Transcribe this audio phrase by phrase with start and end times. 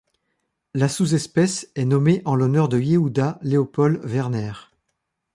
[0.73, 4.53] La sous-espèce est nommée en l'honneur de Yehudah Leopold Werner.